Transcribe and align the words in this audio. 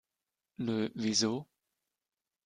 Nö, 0.65 0.77
wieso? 1.03 1.33